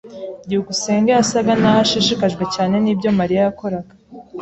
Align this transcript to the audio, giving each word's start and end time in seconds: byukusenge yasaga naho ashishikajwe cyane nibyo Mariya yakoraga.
byukusenge 0.45 1.11
yasaga 1.13 1.51
naho 1.61 1.79
ashishikajwe 1.85 2.43
cyane 2.55 2.75
nibyo 2.83 3.09
Mariya 3.19 3.41
yakoraga. 3.47 3.93